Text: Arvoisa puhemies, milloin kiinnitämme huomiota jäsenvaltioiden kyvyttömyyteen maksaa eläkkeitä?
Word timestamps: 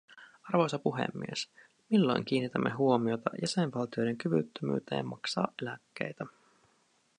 Arvoisa 0.53 0.79
puhemies, 0.79 1.49
milloin 1.89 2.25
kiinnitämme 2.25 2.69
huomiota 2.69 3.29
jäsenvaltioiden 3.41 4.17
kyvyttömyyteen 4.17 5.05
maksaa 5.05 5.53
eläkkeitä? 5.61 6.25